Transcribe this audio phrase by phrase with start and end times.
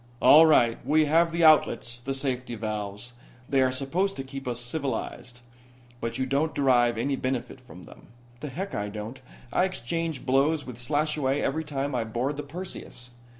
[0.19, 0.83] "All right.
[0.83, 3.13] We have the outlets, the safety valves.
[3.47, 5.41] They are supposed to keep us civilized.
[5.99, 8.07] But you don't derive any benefit from them."
[8.39, 9.21] "The heck I don't.
[9.53, 13.11] I exchange blows with Slashaway every time I board the Perseus.